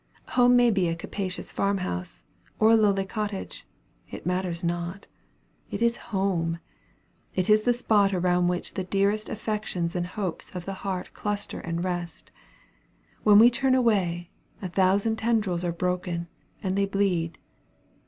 Home 0.29 0.55
may 0.55 0.71
be 0.71 0.87
a 0.87 0.95
capacious 0.95 1.51
farm 1.51 1.77
house, 1.77 2.23
or 2.57 2.71
a 2.71 2.75
lowly 2.75 3.05
cottage, 3.05 3.67
it 4.09 4.25
matters 4.25 4.63
not. 4.63 5.05
It 5.69 5.79
is 5.79 5.97
home. 6.09 6.57
It 7.35 7.51
is 7.51 7.61
the 7.61 7.71
spot 7.73 8.11
around 8.11 8.47
which 8.47 8.73
the 8.73 8.83
dearest 8.83 9.29
affections 9.29 9.95
and 9.95 10.07
hopes 10.07 10.55
of 10.55 10.65
the 10.65 10.73
heart 10.81 11.13
cluster 11.13 11.59
and 11.59 11.83
rest. 11.83 12.31
When 13.21 13.37
we 13.37 13.51
turn 13.51 13.75
away, 13.75 14.31
a 14.59 14.69
thousand 14.69 15.17
tendrils 15.17 15.63
are 15.63 15.71
broken, 15.71 16.27
and 16.63 16.75
they 16.75 16.87
bleed. 16.87 17.37